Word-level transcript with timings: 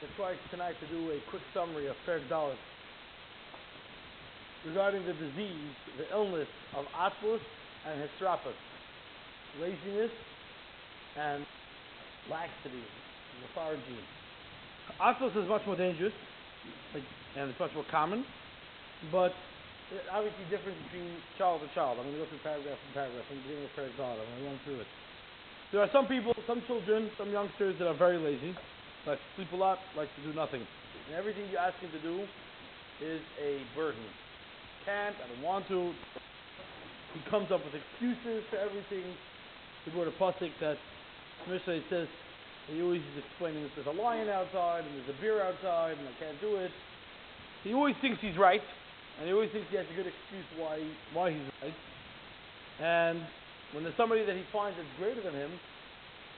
to 0.00 0.06
try 0.14 0.34
tonight 0.50 0.74
to 0.78 0.86
do 0.94 1.10
a 1.10 1.18
quick 1.30 1.42
summary 1.52 1.88
of 1.88 1.96
Perek 2.06 2.22
Daled 2.30 2.54
regarding 4.66 5.02
the 5.06 5.12
disease, 5.12 5.74
the 5.98 6.06
illness 6.14 6.46
of 6.76 6.86
atzlus 6.94 7.42
and 7.86 7.98
hisrafas, 7.98 8.54
laziness 9.60 10.10
and 11.18 11.42
laxity, 12.30 12.82
lethargy. 13.42 13.98
Atzlus 15.02 15.34
is 15.34 15.48
much 15.48 15.62
more 15.66 15.76
dangerous, 15.76 16.14
and 17.34 17.50
it's 17.50 17.58
much 17.58 17.74
more 17.74 17.86
common, 17.90 18.24
but 19.10 19.32
obviously 20.12 20.46
different 20.50 20.78
between 20.86 21.10
child 21.38 21.60
to 21.62 21.66
child. 21.74 21.98
I'm 21.98 22.06
going 22.06 22.18
to 22.18 22.22
go 22.22 22.30
through 22.30 22.44
paragraph 22.46 22.78
and 22.78 22.94
paragraph 22.94 23.26
from 23.26 23.36
the 23.38 23.42
beginning 23.42 23.66
of 23.66 23.74
Perek 23.74 23.94
Daled. 23.98 24.14
I'm 24.14 24.30
going 24.30 24.38
to 24.38 24.46
run 24.46 24.60
through 24.62 24.80
it. 24.80 24.90
There 25.72 25.82
are 25.82 25.90
some 25.92 26.06
people, 26.06 26.34
some 26.46 26.62
children, 26.66 27.10
some 27.18 27.30
youngsters 27.30 27.74
that 27.78 27.88
are 27.88 27.98
very 27.98 28.18
lazy, 28.18 28.54
like 29.08 29.18
to 29.18 29.30
sleep 29.36 29.52
a 29.52 29.56
lot, 29.56 29.78
like 29.96 30.08
to 30.16 30.22
do 30.22 30.36
nothing. 30.36 30.60
And 30.60 31.16
everything 31.16 31.48
you 31.48 31.56
ask 31.56 31.74
him 31.80 31.90
to 31.90 32.02
do 32.04 32.28
is 33.00 33.20
a 33.40 33.64
burden. 33.74 34.04
Can't, 34.84 35.16
I 35.16 35.26
don't 35.32 35.42
want 35.42 35.66
to. 35.68 35.92
He 37.16 37.20
comes 37.30 37.48
up 37.50 37.64
with 37.64 37.72
excuses 37.72 38.44
for 38.52 38.60
everything. 38.60 39.04
He 39.84 39.96
wrote 39.96 40.08
a 40.08 40.16
pasuk 40.20 40.52
that 40.60 40.76
Mishlei 41.48 41.80
says 41.88 42.06
he 42.68 42.82
always 42.82 43.00
is 43.00 43.24
explaining 43.24 43.64
that 43.64 43.72
there's 43.74 43.88
a 43.88 43.96
lion 43.96 44.28
outside 44.28 44.84
and 44.84 44.92
there's 44.92 45.16
a 45.16 45.20
bear 45.24 45.40
outside 45.40 45.96
and 45.96 46.04
I 46.04 46.12
can't 46.20 46.36
do 46.40 46.56
it. 46.56 46.70
He 47.64 47.72
always 47.72 47.96
thinks 48.00 48.20
he's 48.20 48.36
right, 48.36 48.62
and 49.18 49.26
he 49.26 49.32
always 49.32 49.50
thinks 49.50 49.66
he 49.70 49.76
has 49.76 49.86
a 49.90 49.96
good 49.96 50.06
excuse 50.06 50.46
why 50.60 50.78
why 51.16 51.32
he's 51.32 51.48
right. 51.62 51.74
And 52.78 53.24
when 53.72 53.82
there's 53.84 53.96
somebody 53.96 54.24
that 54.24 54.36
he 54.36 54.44
finds 54.52 54.76
that's 54.76 54.88
greater 55.00 55.24
than 55.24 55.34
him, 55.34 55.50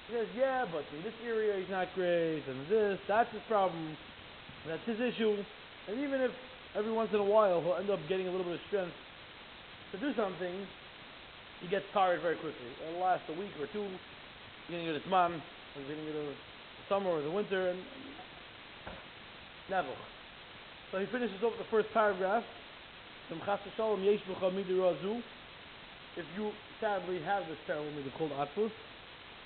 he 0.08 0.14
says, 0.14 0.28
yeah, 0.36 0.64
but 0.70 0.84
in 0.96 1.02
this 1.04 1.14
area 1.24 1.58
he's 1.60 1.70
not 1.70 1.88
great, 1.94 2.42
and 2.48 2.66
this, 2.68 2.98
that's 3.06 3.30
his 3.32 3.42
problem, 3.48 3.96
that's 4.66 4.84
his 4.86 5.00
issue. 5.00 5.36
And 5.88 6.00
even 6.00 6.20
if 6.20 6.30
every 6.76 6.92
once 6.92 7.10
in 7.12 7.20
a 7.20 7.24
while 7.24 7.60
he'll 7.60 7.76
end 7.76 7.90
up 7.90 8.00
getting 8.08 8.28
a 8.28 8.30
little 8.30 8.44
bit 8.44 8.54
of 8.54 8.60
strength 8.68 8.94
to 9.92 9.98
do 9.98 10.14
something, 10.16 10.66
he 11.60 11.68
gets 11.68 11.84
tired 11.92 12.22
very 12.22 12.36
quickly. 12.36 12.66
It'll 12.88 13.00
last 13.02 13.22
a 13.28 13.32
week 13.38 13.52
or 13.60 13.66
two, 13.72 13.88
beginning 14.66 14.88
of 14.88 14.94
this 14.94 15.06
month, 15.10 15.42
or 15.76 15.82
beginning 15.82 16.08
of 16.08 16.14
the 16.14 16.34
summer 16.88 17.10
or 17.10 17.22
the 17.22 17.30
winter, 17.30 17.70
and 17.70 17.78
never. 19.68 19.94
So 20.90 20.98
he 20.98 21.06
finishes 21.06 21.42
up 21.44 21.52
the 21.58 21.64
first 21.70 21.92
paragraph. 21.92 22.44
If 23.30 23.36
you 26.36 26.50
sadly 26.80 27.20
have 27.22 27.46
this 27.46 27.58
terrible 27.66 27.92
midah 27.92 28.12
called 28.18 28.32
Atzlus, 28.32 28.72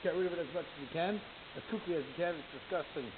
get 0.04 0.14
rid 0.14 0.28
of 0.28 0.36
it 0.36 0.44
as 0.44 0.52
much 0.52 0.68
as 0.68 0.78
you 0.84 0.90
can, 0.92 1.16
as 1.56 1.64
quickly 1.72 1.96
as 1.96 2.04
you 2.04 2.14
can. 2.14 2.36
It's 2.36 2.52
disgusting, 2.60 3.08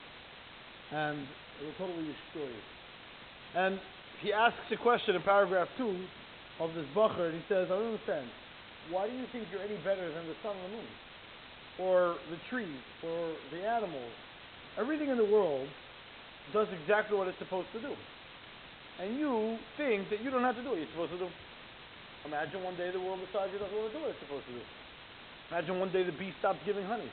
and 0.95 1.19
it 1.59 1.67
will 1.67 1.75
totally 1.77 2.07
destroy 2.07 2.47
you. 2.47 2.65
And 3.59 3.81
he 4.23 4.33
asks 4.33 4.71
a 4.71 4.79
question 4.79 5.19
in 5.19 5.23
paragraph 5.23 5.69
two 5.77 5.99
of 6.63 6.73
this 6.73 6.87
bacher, 6.95 7.29
and 7.29 7.35
he 7.35 7.45
says, 7.51 7.67
"I 7.69 7.77
don't 7.77 7.93
understand. 7.93 8.31
Why 8.89 9.11
do 9.11 9.15
you 9.19 9.27
think 9.35 9.51
you're 9.51 9.67
any 9.67 9.77
better 9.83 10.07
than 10.07 10.25
the 10.31 10.39
sun 10.47 10.55
and 10.55 10.65
the 10.71 10.77
moon, 10.79 10.89
or 11.83 12.17
the 12.31 12.39
trees, 12.49 12.81
or 13.03 13.35
the 13.51 13.67
animals? 13.67 14.15
Everything 14.79 15.11
in 15.11 15.19
the 15.19 15.27
world 15.27 15.69
does 16.53 16.69
exactly 16.71 17.19
what 17.19 17.27
it's 17.27 17.39
supposed 17.39 17.67
to 17.73 17.81
do, 17.81 17.93
and 19.03 19.19
you 19.19 19.59
think 19.77 20.09
that 20.11 20.23
you 20.23 20.31
don't 20.31 20.45
have 20.45 20.55
to 20.55 20.63
do 20.63 20.71
what 20.71 20.79
you're 20.79 20.95
supposed 20.95 21.13
to 21.13 21.19
do." 21.19 21.29
Imagine 22.25 22.63
one 22.63 22.77
day 22.77 22.91
the 22.91 23.01
world 23.01 23.21
decides 23.21 23.53
it 23.55 23.59
doesn't 23.59 23.77
want 23.77 23.93
to 23.93 23.99
do 23.99 24.03
what 24.03 24.11
it's 24.11 24.21
supposed 24.21 24.47
to 24.47 24.53
do. 24.53 24.63
Imagine 25.51 25.79
one 25.79 25.93
day 25.93 26.03
the 26.03 26.13
bee 26.13 26.35
stops 26.39 26.59
giving 26.67 26.85
honey. 26.87 27.11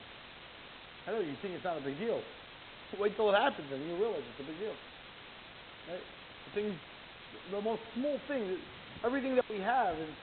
I 1.06 1.12
know 1.12 1.20
you 1.20 1.36
think 1.42 1.54
it's 1.54 1.64
not 1.68 1.78
a 1.78 1.86
big 1.86 2.00
deal. 2.00 2.22
Wait 2.98 3.14
till 3.18 3.30
it 3.30 3.38
happens 3.38 3.68
and 3.74 3.82
you 3.86 3.98
realize 3.98 4.22
it's 4.22 4.42
a 4.42 4.50
big 4.50 4.60
deal. 4.60 4.78
Right? 5.90 6.02
The 6.02 6.52
thing, 6.54 6.68
the 7.52 7.62
most 7.62 7.82
small 7.94 8.18
thing, 8.28 8.58
everything 9.06 9.36
that 9.36 9.46
we 9.50 9.60
have 9.62 9.98
is 9.98 10.14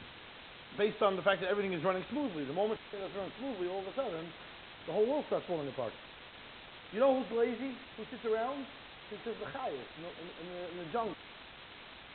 based 0.79 1.03
on 1.03 1.17
the 1.19 1.23
fact 1.23 1.43
that 1.43 1.51
everything 1.51 1.75
is 1.75 1.83
running 1.83 2.07
smoothly. 2.11 2.47
The 2.47 2.55
moment 2.55 2.79
it's 2.95 3.15
running 3.15 3.35
smoothly, 3.39 3.67
all 3.69 3.83
of 3.83 3.91
a 3.91 3.95
sudden, 3.95 4.27
the 4.87 4.93
whole 4.95 5.07
world 5.07 5.27
starts 5.27 5.47
falling 5.47 5.69
apart. 5.69 5.93
You 6.95 6.99
know 6.99 7.15
who's 7.23 7.31
lazy? 7.37 7.75
Who 7.99 8.03
sits 8.11 8.25
around? 8.27 8.67
Who 9.11 9.19
sits 9.23 9.39
the 9.39 9.51
chayas 9.55 9.75
in, 9.75 10.01
the- 10.03 10.17
in, 10.19 10.27
in, 10.27 10.47
the, 10.51 10.63
in 10.71 10.77
the 10.87 10.89
jungle, 10.95 11.19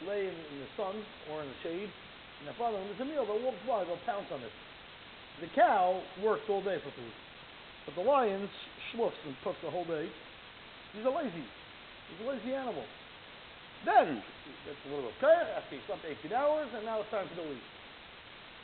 lay 0.07 0.27
in, 0.27 0.35
in 0.35 0.57
the 0.63 0.71
sun 0.75 0.95
or 1.31 1.43
in 1.43 1.47
the 1.47 1.59
shade. 1.63 1.91
And 2.39 2.47
their 2.47 2.57
father, 2.59 2.79
when 2.79 2.87
there's 2.91 3.03
a 3.03 3.07
meal, 3.07 3.23
they'll 3.27 3.39
walk 3.43 3.55
by, 3.67 3.83
they'll 3.87 4.01
pounce 4.07 4.27
on 4.31 4.43
it. 4.43 4.51
The 5.41 5.51
cow 5.51 5.99
works 6.23 6.47
all 6.47 6.63
day 6.63 6.79
for 6.79 6.91
food. 6.95 7.15
But 7.85 7.93
the 7.99 8.05
lion 8.07 8.47
schluffs 8.91 9.19
and 9.27 9.35
puffs 9.43 9.59
the 9.61 9.69
whole 9.69 9.85
day. 9.85 10.07
He's 10.95 11.05
a 11.05 11.11
lazy. 11.11 11.43
He's 11.43 12.21
a 12.23 12.27
lazy 12.29 12.55
animal. 12.55 12.85
Then, 13.83 14.23
he 14.47 14.51
gets 14.65 14.79
a 14.87 14.89
little 14.89 15.11
okay 15.19 15.37
after 15.53 15.75
he 15.75 15.81
slept 15.85 16.01
18 16.01 16.33
hours, 16.33 16.71
and 16.73 16.87
now 16.87 17.03
it's 17.03 17.11
time 17.11 17.27
for 17.29 17.37
the. 17.37 17.45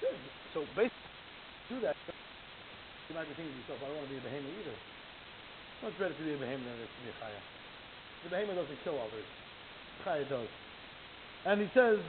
Good. 0.01 0.17
So 0.55 0.65
basically, 0.73 1.69
do 1.69 1.77
that. 1.85 1.93
You 3.11 3.13
might 3.13 3.27
be 3.27 3.35
thinking 3.35 3.53
to 3.53 3.59
yourself, 3.61 3.83
I 3.83 3.91
don't 3.91 3.99
want 4.01 4.07
to 4.09 4.13
be 4.15 4.21
a 4.21 4.25
behemoth 4.25 4.55
either. 4.63 4.77
Much 5.83 5.95
better 5.99 6.15
to 6.15 6.23
be 6.23 6.33
a 6.33 6.39
behemoth 6.39 6.65
than 6.65 6.79
to 6.79 7.01
be 7.03 7.11
a 7.11 7.17
chaya. 7.19 7.41
The 8.23 8.29
behemoth 8.31 8.57
doesn't 8.57 8.81
kill 8.87 8.97
others. 8.97 9.27
Chaya 10.07 10.25
does. 10.25 10.49
And 11.45 11.61
he 11.61 11.67
says, 11.75 11.99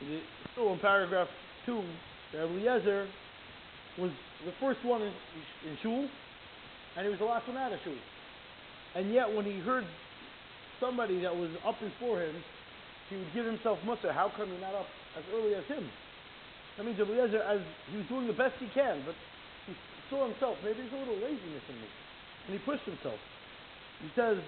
the- 0.00 0.24
still 0.54 0.72
in 0.72 0.78
paragraph 0.78 1.28
2, 1.66 1.82
that 2.32 2.48
Eliezer 2.48 3.10
was 3.98 4.10
the 4.46 4.52
first 4.60 4.84
one 4.84 5.02
in, 5.02 5.12
in 5.66 5.76
shul, 5.82 6.06
and 6.96 7.04
he 7.04 7.10
was 7.10 7.18
the 7.18 7.26
last 7.26 7.46
one 7.48 7.56
out 7.56 7.72
of 7.72 7.80
shul. 7.84 7.98
And 8.94 9.12
yet, 9.12 9.28
when 9.32 9.44
he 9.44 9.58
heard 9.60 9.84
somebody 10.80 11.20
that 11.22 11.34
was 11.34 11.50
up 11.66 11.74
before 11.80 12.22
him, 12.22 12.34
he 13.10 13.16
would 13.16 13.32
give 13.34 13.44
himself 13.44 13.78
mutter. 13.84 14.12
How 14.12 14.30
come 14.36 14.48
you're 14.48 14.60
not 14.60 14.74
up 14.74 14.86
as 15.16 15.24
early 15.34 15.54
as 15.54 15.64
him? 15.66 15.84
That 16.76 16.86
means 16.86 16.98
Eliezer, 17.00 17.42
as 17.42 17.60
he 17.90 17.98
was 17.98 18.06
doing 18.06 18.26
the 18.26 18.38
best 18.38 18.54
he 18.60 18.70
can, 18.70 19.02
but 19.04 19.14
he 19.66 19.74
saw 20.10 20.24
himself, 20.28 20.56
maybe 20.62 20.78
there's 20.78 20.94
a 20.94 21.02
little 21.02 21.18
laziness 21.18 21.66
in 21.68 21.76
me. 21.76 21.90
And 22.46 22.52
he 22.54 22.60
pushed 22.64 22.84
himself. 22.84 23.18
He 24.00 24.08
says, 24.14 24.38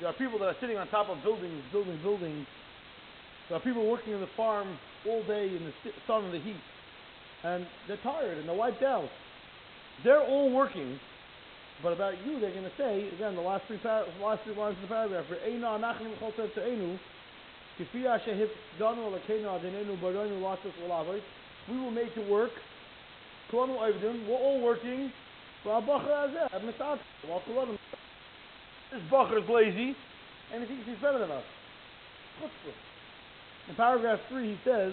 there 0.00 0.10
are 0.10 0.18
people 0.18 0.38
that 0.40 0.50
are 0.50 0.60
sitting 0.60 0.76
on 0.76 0.88
top 0.88 1.08
of 1.08 1.22
buildings, 1.22 1.62
building 1.70 1.98
buildings. 2.02 2.46
There 3.48 3.56
are 3.56 3.62
people 3.62 3.88
working 3.88 4.12
in 4.14 4.20
the 4.20 4.32
farm 4.36 4.78
all 5.06 5.22
day 5.26 5.46
in 5.46 5.62
the 5.64 5.72
sun 6.06 6.24
and 6.24 6.34
the 6.34 6.42
heat. 6.42 6.60
And 7.44 7.66
they're 7.86 8.02
tired 8.02 8.38
and 8.38 8.48
they're 8.48 8.56
wiped 8.56 8.82
out. 8.82 9.08
They're 10.04 10.22
all 10.22 10.52
working, 10.52 10.98
but 11.82 11.92
about 11.92 12.14
you, 12.26 12.40
they're 12.40 12.52
going 12.52 12.64
to 12.64 12.76
say, 12.76 13.08
again, 13.14 13.34
the 13.34 13.40
last 13.40 13.64
three, 13.66 13.78
par- 13.78 14.04
last 14.20 14.42
three 14.44 14.54
lines 14.54 14.76
of 14.76 14.82
the 14.82 14.88
paragraph, 14.88 15.24
"Re'einu 15.30 15.62
anachnu 15.62 16.14
v'chol 16.18 16.32
tzedkeinu, 16.34 16.98
kifi 17.78 18.06
asher 18.06 18.34
hifdanu 18.34 19.10
alekeinu 19.10 19.46
adinenu 19.46 20.00
baroinu 20.00 20.40
latzos 20.40 20.72
v'lavos." 20.82 21.22
We 21.68 21.80
were 21.80 21.90
made 21.90 22.14
to 22.14 22.22
work. 22.22 22.50
Kulanu 23.50 23.78
oivdim, 23.78 24.26
we're 24.28 24.36
all 24.36 24.60
working. 24.60 25.12
V'abacher 25.64 26.08
hazeh, 26.08 26.50
admitat, 26.50 26.98
kulanu. 27.26 27.78
This 28.92 29.02
bacher 29.10 29.42
is 29.42 29.48
lazy, 29.48 29.96
and 30.52 30.62
he 30.62 30.66
thinks 30.66 30.86
he's 30.86 30.98
better 30.98 31.18
than 31.18 31.30
us. 31.30 31.44
Chutzpah. 32.40 32.74
In 33.68 33.74
paragraph 33.74 34.20
3, 34.28 34.48
he 34.48 34.58
says, 34.64 34.92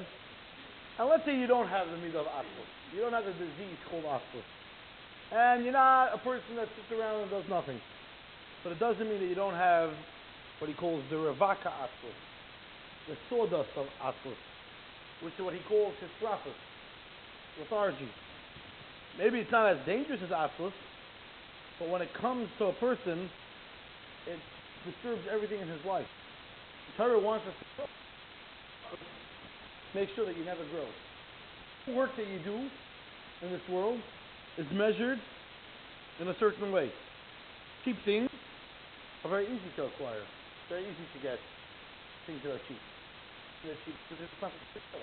and 0.98 1.10
let's 1.10 1.26
say 1.26 1.36
you 1.36 1.48
don't 1.48 1.68
have 1.68 1.88
the 1.88 1.98
midah 1.98 2.24
of 2.24 2.28
asphalt. 2.28 2.72
You 2.94 3.02
don't 3.02 3.14
have 3.14 3.26
the 3.26 3.34
disease 3.34 3.80
called 3.90 4.06
asphalt. 4.06 4.48
And 5.32 5.64
you're 5.64 5.74
not 5.74 6.14
a 6.14 6.18
person 6.20 6.56
that 6.56 6.70
sits 6.76 7.00
around 7.00 7.22
and 7.22 7.32
does 7.32 7.44
nothing. 7.50 7.80
But 8.64 8.72
it 8.72 8.80
doesn't 8.80 9.04
mean 9.04 9.20
that 9.20 9.28
you 9.28 9.36
don't 9.36 9.56
have 9.56 9.92
what 10.60 10.70
he 10.70 10.74
calls 10.74 11.04
the 11.10 11.18
revaka 11.18 11.68
asphalt, 11.68 12.20
the 13.10 13.18
sawdust 13.30 13.70
of 13.76 13.88
asphalt, 14.00 14.40
which 15.22 15.34
is 15.36 15.44
what 15.44 15.54
he 15.54 15.60
calls 15.68 15.94
his 16.00 16.10
prophet, 16.22 16.56
lethargy. 17.60 18.10
Maybe 19.18 19.40
it's 19.40 19.52
not 19.52 19.68
as 19.68 19.78
dangerous 19.86 20.22
as 20.24 20.32
asphalt, 20.32 20.74
but 21.80 21.90
when 21.90 22.02
it 22.02 22.10
comes 22.14 22.48
to 22.60 22.66
a 22.66 22.74
person, 22.74 23.30
it 24.28 24.40
disturbs 24.86 25.28
everything 25.32 25.60
in 25.60 25.68
his 25.68 25.84
life. 25.86 26.08
The 26.98 27.04
Torah 27.04 27.20
wants 27.20 27.46
us 27.48 27.54
to. 27.78 27.84
Make 29.96 30.12
sure 30.12 30.28
that 30.28 30.36
you 30.36 30.44
never 30.44 30.68
grow. 30.76 30.84
The 31.88 31.96
work 31.96 32.12
that 32.20 32.28
you 32.28 32.44
do 32.44 32.68
in 33.40 33.48
this 33.48 33.64
world 33.72 33.96
is 34.60 34.68
measured 34.76 35.24
in 36.20 36.28
a 36.28 36.36
certain 36.36 36.68
way. 36.76 36.92
Cheap 37.88 37.96
things 38.04 38.28
are 39.24 39.32
very 39.32 39.48
easy 39.48 39.72
to 39.80 39.88
acquire, 39.88 40.20
very 40.68 40.84
easy 40.84 41.08
to 41.16 41.20
get. 41.24 41.40
Things 42.28 42.44
that 42.44 42.60
are 42.60 42.64
cheap. 42.68 42.84
They're 43.64 43.80
cheap 43.88 43.96
because 44.04 44.20
it's 44.20 44.40
not 44.44 44.52
special. 44.76 45.00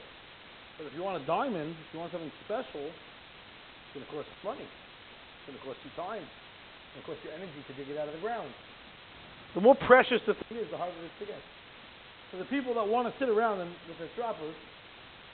But 0.76 0.90
if 0.90 0.92
you 0.92 1.00
want 1.00 1.22
a 1.22 1.24
diamond, 1.24 1.72
if 1.72 1.88
you 1.96 1.98
want 1.98 2.12
something 2.12 2.34
special, 2.44 2.84
it's 2.84 3.92
going 3.96 4.04
to 4.04 4.12
cost 4.12 4.28
money. 4.44 4.68
It's 4.68 5.44
going 5.48 5.56
to 5.56 5.64
cost 5.64 5.80
you 5.88 5.92
time. 5.96 6.20
It's 6.20 6.92
going 7.00 7.02
to 7.02 7.08
cost 7.16 7.20
you 7.24 7.30
energy 7.32 7.60
to 7.64 7.72
dig 7.80 7.88
it 7.88 7.96
out 7.96 8.12
of 8.12 8.14
the 8.18 8.20
ground. 8.20 8.52
The 9.56 9.64
more 9.64 9.78
precious 9.88 10.20
the 10.28 10.36
thing 10.36 10.60
is, 10.60 10.68
the 10.68 10.76
harder 10.76 10.92
it 11.00 11.08
is 11.08 11.16
to 11.24 11.26
get. 11.32 11.42
So 12.28 12.36
the 12.36 12.48
people 12.52 12.76
that 12.76 12.84
want 12.84 13.08
to 13.08 13.14
sit 13.16 13.32
around 13.32 13.64
and 13.64 13.72
with 13.88 13.96
their 13.96 14.12
strappers, 14.12 14.56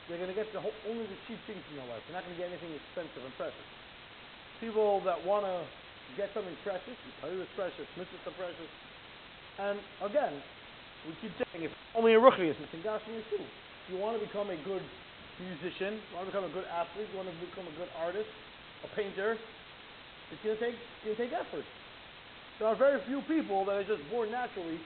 they're 0.08 0.16
going 0.16 0.32
to 0.32 0.36
get 0.36 0.48
the 0.56 0.60
whole, 0.60 0.74
only 0.88 1.04
the 1.04 1.18
cheap 1.28 1.36
things 1.44 1.60
in 1.68 1.76
their 1.76 1.88
life. 1.92 2.00
They're 2.08 2.16
not 2.16 2.24
going 2.24 2.34
to 2.34 2.40
get 2.40 2.48
anything 2.48 2.72
expensive 2.72 3.20
and 3.20 3.34
precious. 3.36 3.68
People 4.58 5.04
that 5.04 5.20
want 5.22 5.44
to 5.44 5.60
get 6.16 6.32
something 6.32 6.56
precious, 6.64 6.96
Torah 7.20 7.36
is 7.36 7.52
precious, 7.52 7.84
mitzvahs 8.00 8.24
are 8.24 8.36
precious. 8.40 8.70
And 9.60 9.76
again, 10.00 10.32
we 11.04 11.12
keep 11.20 11.36
saying, 11.36 11.68
if 11.68 11.72
only 11.92 12.16
a 12.16 12.20
ruchnius, 12.20 12.56
it's 12.56 12.72
in 12.72 12.80
Gashmi 12.80 13.20
too. 13.28 13.44
If 13.44 13.86
you 13.92 14.00
want 14.00 14.16
to 14.16 14.22
become 14.24 14.48
a 14.48 14.58
good 14.64 14.82
musician, 15.38 16.00
you 16.00 16.12
want 16.16 16.26
to 16.26 16.32
become 16.32 16.48
a 16.48 16.54
good 16.56 16.66
athlete, 16.66 17.06
you 17.12 17.16
want 17.20 17.28
to 17.28 17.36
become 17.44 17.68
a 17.68 17.76
good 17.76 17.92
artist, 18.00 18.26
a 18.82 18.88
painter, 18.96 19.36
it's 20.32 20.40
going 20.44 20.56
to 20.56 20.62
take, 20.62 20.76
it's 20.76 21.04
going 21.04 21.16
to 21.16 21.22
take 21.28 21.34
effort. 21.36 21.64
There 22.58 22.66
are 22.66 22.76
very 22.76 22.98
few 23.06 23.22
people 23.28 23.64
that 23.66 23.76
are 23.78 23.86
just 23.86 24.02
born 24.10 24.32
naturally 24.32 24.80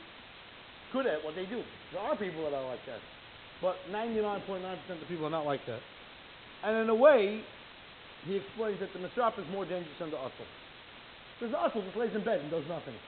good 0.92 1.06
at 1.06 1.24
what 1.24 1.34
they 1.34 1.46
do. 1.46 1.62
There 1.92 2.02
are 2.02 2.14
people 2.16 2.44
that 2.44 2.52
are 2.52 2.66
like 2.68 2.84
that. 2.86 3.00
But 3.62 3.78
99.9% 3.94 4.42
of 4.90 4.98
the 4.98 5.06
people 5.06 5.24
are 5.26 5.30
not 5.30 5.46
like 5.46 5.64
that. 5.70 5.78
And 6.66 6.76
in 6.82 6.88
a 6.90 6.94
way, 6.94 7.40
he 8.26 8.36
explains 8.36 8.82
that 8.82 8.90
the 8.90 8.98
Misrap 8.98 9.38
is 9.38 9.46
more 9.54 9.64
dangerous 9.64 9.94
than 10.02 10.10
the 10.10 10.18
Atul. 10.18 10.50
Because 11.38 11.54
the 11.54 11.58
Atul 11.62 11.86
just 11.86 11.96
lays 11.96 12.10
in 12.14 12.26
bed 12.26 12.42
and 12.42 12.50
does 12.50 12.66
nothing. 12.66 12.98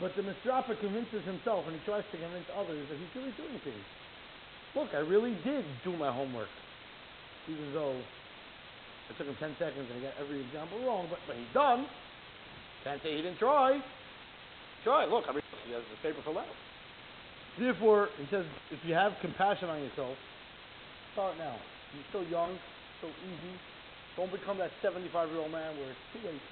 But 0.00 0.12
the 0.16 0.24
Misrapa 0.24 0.76
convinces 0.80 1.24
himself 1.24 1.64
and 1.68 1.76
he 1.76 1.80
tries 1.84 2.04
to 2.12 2.16
convince 2.16 2.48
others 2.56 2.88
that 2.88 2.96
he's 2.96 3.12
really 3.16 3.32
doing 3.36 3.60
things. 3.64 3.84
Look, 4.76 4.92
I 4.92 5.00
really 5.04 5.36
did 5.44 5.64
do 5.84 5.96
my 5.96 6.12
homework. 6.12 6.48
Even 7.48 7.72
though 7.72 7.96
it 9.08 9.16
took 9.16 9.26
him 9.26 9.36
10 9.36 9.56
seconds 9.58 9.88
and 9.88 9.96
he 9.96 10.02
got 10.04 10.16
every 10.20 10.40
example 10.44 10.80
wrong, 10.84 11.08
but, 11.08 11.18
but 11.26 11.36
he's 11.36 11.52
done. 11.52 11.84
Can't 12.84 13.02
say 13.02 13.16
he 13.16 13.20
didn't 13.20 13.38
try. 13.38 13.80
Try. 14.84 15.04
Look, 15.04 15.24
I 15.28 15.32
mean, 15.32 15.44
he 15.66 15.72
has 15.72 15.84
the 15.84 16.00
paper 16.00 16.20
for 16.24 16.32
out. 16.38 16.48
Therefore, 17.58 18.08
he 18.18 18.26
says, 18.30 18.46
if 18.70 18.78
you 18.86 18.94
have 18.94 19.12
compassion 19.20 19.68
on 19.68 19.82
yourself, 19.82 20.14
start 21.12 21.34
now. 21.38 21.56
You're 21.94 22.08
still 22.14 22.26
young, 22.30 22.54
still 23.02 23.14
easy. 23.26 23.54
Don't 24.14 24.30
become 24.30 24.58
that 24.58 24.70
75 24.82 25.10
year 25.30 25.42
old 25.42 25.50
man 25.50 25.74
where 25.78 25.90
it's 25.90 26.06
too 26.14 26.22
late. 26.22 26.44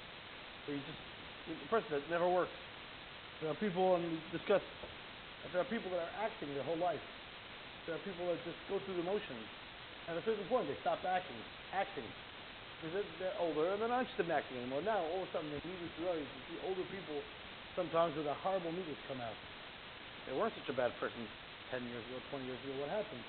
Where 0.67 0.75
you 0.75 0.83
just, 0.83 1.01
first, 1.71 1.87
that 1.91 2.03
never 2.11 2.27
works. 2.27 2.53
There 3.39 3.47
are 3.47 3.59
people, 3.63 3.95
and 3.95 4.03
we 4.03 4.19
discussed, 4.35 4.67
there 5.55 5.63
are 5.63 5.71
people 5.71 5.87
that 5.95 6.03
are 6.03 6.15
acting 6.27 6.51
their 6.51 6.67
whole 6.67 6.77
life. 6.77 7.01
There 7.87 7.95
are 7.95 8.03
people 8.03 8.27
that 8.27 8.37
just 8.43 8.59
go 8.67 8.83
through 8.83 8.99
the 8.99 9.07
motions. 9.07 9.47
At 10.11 10.19
a 10.19 10.23
certain 10.27 10.43
point, 10.51 10.67
they 10.67 10.75
stop 10.83 10.99
acting. 11.07 11.39
Acting. 11.71 12.05
Because 12.83 13.07
they're, 13.19 13.35
older 13.39 13.71
and 13.71 13.79
they're 13.79 13.91
not 13.91 14.03
interested 14.03 14.27
in 14.27 14.35
acting 14.35 14.59
anymore. 14.59 14.83
Now, 14.83 14.99
all 14.99 15.23
of 15.23 15.27
a 15.27 15.31
sudden, 15.31 15.47
they 15.51 15.63
need 15.63 15.79
to 15.79 15.99
realize 16.03 16.19
you 16.19 16.43
see 16.51 16.59
older 16.67 16.83
people 16.91 17.19
sometimes 17.75 18.15
with 18.19 18.27
a 18.27 18.35
horrible 18.43 18.71
meters 18.75 18.99
come 19.07 19.23
out. 19.23 19.35
They 20.27 20.33
weren't 20.35 20.55
such 20.55 20.69
a 20.71 20.77
bad 20.77 20.91
person 20.99 21.21
10 21.71 21.83
years 21.87 22.03
ago, 22.09 22.17
20 22.33 22.45
years 22.49 22.61
ago. 22.65 22.73
What 22.81 22.89
happened? 22.91 23.23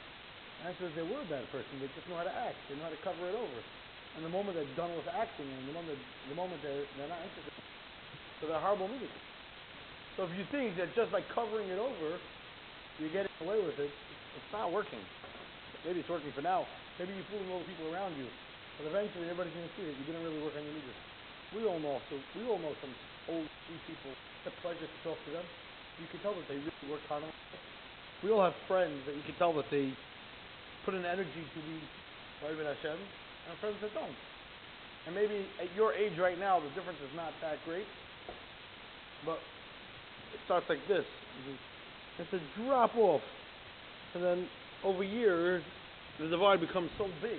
The 0.60 0.62
answer 0.72 0.84
is 0.88 0.92
they 0.96 1.06
were 1.06 1.22
a 1.22 1.31
bad 1.31 1.46
person. 1.52 1.70
They 1.78 1.88
just 1.92 2.08
know 2.08 2.19
how 2.19 2.26
to 2.26 2.34
act. 2.34 2.58
They 2.69 2.76
know 2.76 2.88
how 2.88 2.94
to 2.94 3.02
cover 3.04 3.25
it 3.28 3.37
over. 3.37 3.58
And 4.16 4.26
the 4.26 4.32
moment 4.32 4.58
they're 4.58 4.76
done 4.76 4.90
with 4.92 5.06
acting, 5.06 5.46
and 5.46 5.64
the 5.70 5.75
moment 5.76 5.96
the 5.96 6.37
moment 6.37 6.58
they're, 6.60 6.84
they're 6.98 7.08
not 7.08 7.22
interested, 7.22 7.54
so 8.42 8.50
they're 8.50 8.58
horrible 8.58 8.90
meters. 8.90 9.12
So 10.19 10.26
if 10.26 10.32
you 10.34 10.44
think 10.50 10.76
that 10.76 10.90
just 10.98 11.14
by 11.14 11.22
covering 11.31 11.70
it 11.70 11.78
over, 11.78 12.19
you're 12.98 13.14
getting 13.14 13.31
away 13.40 13.62
with 13.62 13.78
it, 13.78 13.88
it's 13.88 14.50
not 14.52 14.69
working. 14.75 15.00
Maybe 15.87 16.02
it's 16.02 16.10
working 16.10 16.34
for 16.34 16.42
now. 16.42 16.66
Maybe 16.98 17.14
you're 17.16 17.25
fooling 17.32 17.48
all 17.54 17.62
the 17.64 17.70
people 17.70 17.88
around 17.88 18.12
you. 18.19 18.28
But 18.76 18.92
eventually 18.92 19.25
everybody's 19.31 19.54
going 19.56 19.69
to 19.69 19.75
see 19.81 19.87
that 19.88 19.96
you 19.96 20.04
didn't 20.04 20.25
really 20.26 20.42
work 20.44 20.52
on 20.58 20.64
your 20.66 20.76
meters. 20.76 21.00
We 21.56 21.64
all 21.64 21.81
know, 21.81 21.96
so 22.12 22.20
we 22.37 22.44
all 22.44 22.60
know 22.60 22.75
some 22.84 22.92
old 23.32 23.48
people. 23.88 24.12
It's 24.12 24.52
a 24.52 24.54
pleasure 24.60 24.84
to 24.84 24.98
talk 25.06 25.16
to 25.25 25.31
them. 25.32 25.46
You 26.00 26.08
can 26.08 26.20
tell 26.25 26.32
that 26.32 26.49
they 26.49 26.56
really 26.56 26.87
work 26.88 27.05
hard 27.08 27.23
on 27.23 27.29
it. 27.29 27.38
We 28.25 28.32
all 28.32 28.43
have 28.43 28.56
friends 28.69 29.05
that 29.06 29.14
you 29.14 29.23
can 29.25 29.37
tell 29.37 29.52
that 29.56 29.69
they 29.70 29.93
put 30.85 30.94
an 30.97 31.05
energy 31.05 31.44
to 31.44 31.61
be 31.61 31.79
right 32.41 32.56
Hashem, 32.56 32.97
and 32.97 33.58
friends 33.61 33.76
that 33.82 33.93
don't. 33.93 34.17
And 35.06 35.14
maybe 35.14 35.44
at 35.61 35.69
your 35.76 35.93
age 35.93 36.17
right 36.19 36.38
now, 36.38 36.61
the 36.61 36.69
difference 36.73 36.99
is 37.05 37.12
not 37.17 37.32
that 37.41 37.56
great, 37.64 37.88
but 39.25 39.38
it 40.32 40.41
starts 40.44 40.67
like 40.69 40.81
this. 40.88 41.05
It's 42.19 42.32
a 42.32 42.41
drop 42.62 42.97
off. 42.97 43.20
And 44.14 44.25
then 44.25 44.49
over 44.85 45.05
years, 45.05 45.62
the 46.19 46.29
divide 46.29 46.61
becomes 46.61 46.91
so 46.99 47.06
big. 47.23 47.38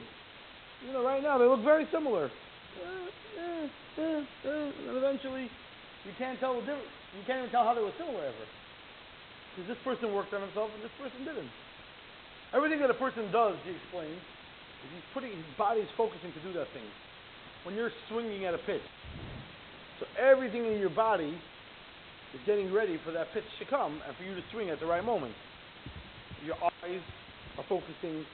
You 0.86 0.94
know, 0.94 1.04
right 1.04 1.22
now 1.22 1.38
they 1.38 1.46
look 1.46 1.64
very 1.64 1.88
similar. 1.92 2.26
Uh, 2.26 3.42
uh, 3.42 4.02
uh, 4.02 4.24
and 4.48 4.98
eventually, 4.98 5.50
you 6.06 6.12
can't 6.18 6.40
tell 6.40 6.56
the 6.56 6.62
difference. 6.62 7.01
You 7.16 7.24
can't 7.28 7.44
even 7.44 7.52
tell 7.52 7.68
how 7.68 7.76
they 7.76 7.84
were 7.84 7.96
similar 8.00 8.24
ever. 8.24 8.46
Because 9.52 9.68
this 9.68 9.82
person 9.84 10.16
worked 10.16 10.32
on 10.32 10.42
himself 10.42 10.72
and 10.72 10.80
this 10.80 10.96
person 10.96 11.28
didn't. 11.28 11.52
Everything 12.56 12.80
that 12.80 12.92
a 12.92 13.00
person 13.00 13.28
does, 13.32 13.60
he 13.68 13.76
explains, 13.76 14.16
is 14.16 14.90
he's 14.96 15.10
putting 15.14 15.32
his 15.36 15.56
body 15.60 15.84
is 15.84 15.92
focusing 16.00 16.32
to 16.32 16.42
do 16.44 16.52
that 16.56 16.72
thing. 16.72 16.88
When 17.68 17.76
you're 17.76 17.92
swinging 18.08 18.46
at 18.48 18.56
a 18.56 18.62
pitch, 18.64 18.84
so 20.00 20.08
everything 20.16 20.66
in 20.66 20.80
your 20.80 20.90
body 20.90 21.36
is 22.34 22.42
getting 22.46 22.72
ready 22.74 22.98
for 23.06 23.12
that 23.12 23.28
pitch 23.34 23.48
to 23.60 23.66
come 23.68 24.00
and 24.08 24.16
for 24.16 24.24
you 24.24 24.34
to 24.36 24.42
swing 24.52 24.70
at 24.70 24.80
the 24.80 24.86
right 24.86 25.04
moment. 25.04 25.36
Your 26.46 26.56
eyes 26.56 27.04
are 27.58 27.66
focusing 27.68 28.26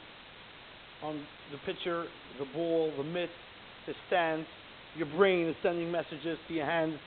on 1.03 1.21
the 1.51 1.57
pitcher, 1.65 2.05
the 2.39 2.45
ball, 2.53 2.91
the 2.97 3.03
mitt, 3.03 3.29
the 3.85 3.93
stance. 4.07 4.45
Your 4.95 5.07
brain 5.17 5.47
is 5.47 5.55
sending 5.61 5.91
messages 5.91 6.37
to 6.47 6.53
your 6.53 6.65
hands, 6.65 6.97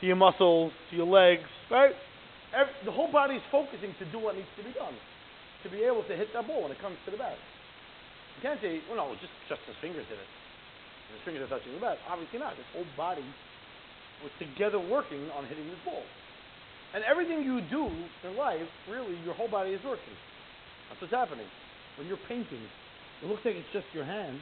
to 0.00 0.06
your 0.06 0.16
muscles, 0.16 0.72
to 0.90 0.96
your 0.96 1.06
legs, 1.06 1.46
right? 1.70 1.92
Every, 2.56 2.72
the 2.84 2.90
whole 2.90 3.12
body 3.12 3.36
is 3.36 3.44
focusing 3.52 3.94
to 4.00 4.04
do 4.10 4.18
what 4.18 4.34
needs 4.34 4.50
to 4.56 4.64
be 4.64 4.72
done, 4.72 4.96
to 5.62 5.68
be 5.70 5.84
able 5.84 6.02
to 6.08 6.14
hit 6.16 6.32
that 6.34 6.48
ball 6.48 6.64
when 6.64 6.72
it 6.72 6.80
comes 6.80 6.96
to 7.04 7.10
the 7.12 7.20
bat. 7.20 7.36
You 8.40 8.42
can't 8.42 8.60
say, 8.64 8.80
well, 8.88 8.96
no, 8.96 9.12
just, 9.20 9.32
just 9.46 9.60
his 9.68 9.76
fingers 9.84 10.08
did 10.08 10.16
it. 10.16 10.30
His 11.12 11.22
fingers 11.28 11.44
are 11.44 11.52
touching 11.52 11.76
the 11.76 11.82
bat. 11.82 12.00
Obviously 12.08 12.40
not. 12.40 12.56
His 12.56 12.66
whole 12.72 12.88
body 12.96 13.26
was 14.24 14.32
together 14.40 14.80
working 14.80 15.28
on 15.36 15.44
hitting 15.46 15.68
this 15.68 15.80
ball. 15.84 16.02
And 16.94 17.04
everything 17.04 17.44
you 17.44 17.60
do 17.70 17.86
in 18.26 18.34
life, 18.34 18.66
really, 18.90 19.14
your 19.22 19.34
whole 19.34 19.50
body 19.50 19.70
is 19.76 19.82
working. 19.84 20.16
That's 20.88 21.02
what's 21.02 21.14
happening. 21.14 21.46
When 21.98 22.08
you're 22.08 22.22
painting, 22.26 22.62
it 23.22 23.26
looks 23.28 23.44
like 23.44 23.54
it's 23.54 23.72
just 23.72 23.86
your 23.92 24.04
hand. 24.04 24.38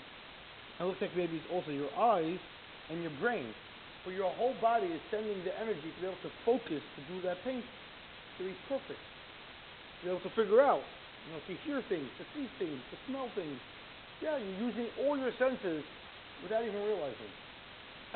It 0.80 0.84
looks 0.84 1.00
like 1.00 1.10
maybe 1.16 1.36
it's 1.36 1.50
also 1.52 1.72
your 1.72 1.90
eyes 1.98 2.38
and 2.90 3.02
your 3.02 3.12
brain. 3.20 3.50
But 4.08 4.16
your 4.16 4.32
whole 4.40 4.56
body 4.56 4.88
is 4.88 5.04
sending 5.12 5.36
the 5.44 5.52
energy 5.60 5.84
to 5.84 5.98
be 6.00 6.08
able 6.08 6.24
to 6.24 6.32
focus 6.48 6.80
to 6.80 7.00
do 7.12 7.20
that 7.28 7.44
paint, 7.44 7.60
to 7.60 8.40
be 8.40 8.56
perfect. 8.64 8.96
To 8.96 10.00
be 10.00 10.08
able 10.08 10.24
to 10.24 10.32
figure 10.32 10.64
out, 10.64 10.80
you 11.28 11.36
know, 11.36 11.44
to 11.44 11.52
hear 11.68 11.84
things, 11.92 12.08
to 12.16 12.24
see 12.32 12.48
things, 12.56 12.80
to 12.88 12.96
smell 13.04 13.28
things. 13.36 13.60
Yeah, 14.24 14.40
you're 14.40 14.72
using 14.72 14.88
all 15.04 15.20
your 15.20 15.28
senses 15.36 15.84
without 16.40 16.64
even 16.64 16.80
realizing. 16.88 17.28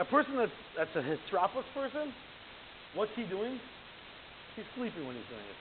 A 0.00 0.08
person 0.08 0.40
that's, 0.40 0.56
that's 0.80 0.96
a 0.96 1.04
hysteropolis 1.04 1.68
person, 1.76 2.08
what's 2.96 3.12
he 3.12 3.28
doing? 3.28 3.60
He's 4.56 4.64
sleeping 4.72 5.04
when 5.04 5.12
he's 5.12 5.28
doing 5.28 5.44
it. 5.44 5.58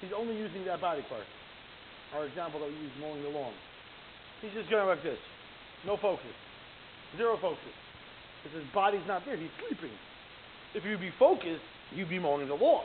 He's 0.00 0.16
only 0.16 0.40
using 0.40 0.64
that 0.64 0.80
body 0.80 1.04
part. 1.12 1.28
Our 2.16 2.32
example 2.32 2.64
that 2.64 2.72
we 2.72 2.80
use 2.80 2.96
mowing 2.96 3.20
the 3.20 3.28
lawn. 3.28 3.52
He's 4.40 4.56
just 4.56 4.72
going 4.72 4.88
like 4.88 5.04
this. 5.04 5.20
No 5.84 6.00
focus. 6.00 6.32
Zero 7.20 7.36
focus. 7.36 7.83
Because 8.44 8.60
his 8.60 8.68
body's 8.76 9.04
not 9.08 9.24
there. 9.24 9.40
He's 9.40 9.48
sleeping. 9.64 9.96
If 10.76 10.84
you'd 10.84 11.00
be 11.00 11.12
focused, 11.16 11.64
you'd 11.96 12.12
be 12.12 12.20
mowing 12.20 12.46
the 12.46 12.54
lawn. 12.54 12.84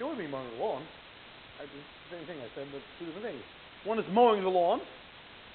You 0.00 0.08
wouldn't 0.08 0.24
be 0.24 0.32
mowing 0.32 0.48
the 0.56 0.64
lawn. 0.64 0.80
I 1.60 1.68
did 1.68 1.76
the 1.76 2.08
same 2.16 2.24
thing 2.24 2.40
I 2.40 2.48
said, 2.56 2.64
but 2.72 2.80
two 2.96 3.04
different 3.04 3.36
things. 3.36 3.44
One 3.84 4.00
is 4.00 4.08
mowing 4.12 4.40
the 4.40 4.48
lawn, 4.48 4.80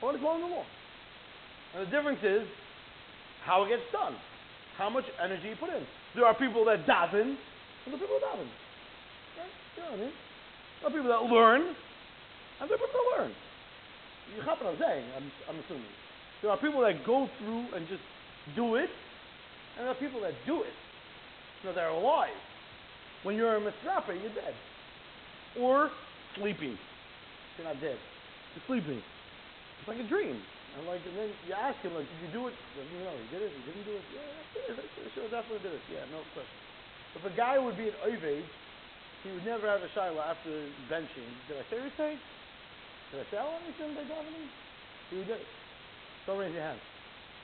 one 0.02 0.14
is 0.14 0.22
mowing 0.22 0.42
the 0.42 0.54
lawn. 0.54 0.66
And 1.74 1.88
the 1.88 1.90
difference 1.90 2.22
is 2.22 2.46
how 3.46 3.66
it 3.66 3.70
gets 3.70 3.86
done. 3.92 4.14
How 4.78 4.90
much 4.90 5.06
energy 5.18 5.50
you 5.50 5.58
put 5.58 5.70
in. 5.70 5.84
There 6.16 6.26
are 6.26 6.34
people 6.34 6.66
that 6.66 6.86
daven, 6.86 7.38
and 7.38 7.90
the 7.90 7.98
people 7.98 8.18
that 8.22 8.34
daven. 8.34 8.50
Right? 9.38 9.54
You 9.78 9.82
know 9.82 9.92
what 9.92 9.98
I 9.98 10.04
mean? 10.06 10.16
There 10.82 10.88
are 10.90 10.94
people 10.94 11.10
that 11.10 11.24
learn, 11.30 11.62
and 12.62 12.66
there 12.70 12.78
are 12.78 12.82
people 12.82 13.02
that 13.02 13.10
learn. 13.18 13.32
You 14.36 14.42
happen 14.42 14.66
to 14.70 14.78
say, 14.80 15.06
I'm, 15.18 15.28
I'm 15.50 15.58
assuming. 15.66 15.92
There 16.42 16.50
are 16.50 16.58
people 16.58 16.82
that 16.82 17.06
go 17.06 17.30
through 17.38 17.66
and 17.76 17.88
just 17.88 18.02
do 18.56 18.76
it, 18.76 18.90
and 19.78 19.86
there 19.86 19.92
are 19.92 20.02
people 20.02 20.22
that 20.22 20.34
do 20.46 20.62
it. 20.62 20.74
You 21.62 21.70
know, 21.70 21.76
they're 21.76 21.90
alive. 21.90 22.36
When 23.24 23.36
you're 23.36 23.56
a 23.56 23.62
misrapa, 23.62 24.18
you're 24.18 24.34
dead. 24.34 24.56
Or 25.60 25.92
sleeping. 26.38 26.78
You're 27.58 27.68
not 27.68 27.80
dead. 27.82 27.98
You're 28.56 28.66
sleeping. 28.66 28.98
It's 28.98 29.88
like 29.88 30.00
a 30.00 30.08
dream. 30.10 30.42
And 30.78 30.88
like, 30.88 31.04
and 31.04 31.18
then 31.20 31.30
you 31.46 31.54
ask 31.54 31.78
him, 31.84 31.94
like, 31.94 32.08
did 32.08 32.20
you 32.24 32.32
do 32.32 32.48
it? 32.48 32.56
You 32.80 33.04
know, 33.04 33.12
he 33.12 33.28
did 33.30 33.44
it. 33.44 33.52
He 33.52 33.62
didn't 33.68 33.86
do 33.86 33.96
it. 34.00 34.06
Yeah, 34.16 34.24
I. 34.24 34.86
Sure, 35.14 35.28
definitely 35.28 35.62
did 35.68 35.76
it. 35.76 35.84
Yeah, 35.92 36.08
no 36.10 36.24
question. 36.32 36.58
If 37.20 37.28
a 37.28 37.34
guy 37.36 37.60
would 37.60 37.76
be 37.76 37.92
an 37.92 37.98
Oived, 38.08 38.48
he 39.24 39.30
would 39.36 39.46
never 39.46 39.68
have 39.68 39.84
a 39.84 39.92
shiloh 39.94 40.24
after 40.24 40.50
benching. 40.88 41.28
Did 41.52 41.60
I 41.60 41.64
say 41.70 41.78
everything? 41.78 42.16
Did 43.12 43.20
I 43.20 43.26
tell 43.30 43.52
anything 43.68 43.94
by 43.94 44.08
davening? 44.08 44.48
He 45.12 45.18
would 45.20 45.28
do 45.28 45.34
it. 45.36 45.46
Don't 46.26 46.40
raise 46.40 46.54
your 46.56 46.64
hand. 46.64 46.80